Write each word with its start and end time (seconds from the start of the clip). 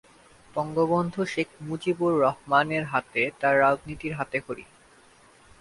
বঙ্গবন্ধু 0.53 1.21
শেখ 1.25 1.49
মুজিবুর 1.61 2.13
রহমানের 2.21 2.83
হাতে 2.85 3.21
তার 3.39 3.55
রাজনীতির 3.59 4.13
হাতেখড়ি। 4.13 4.65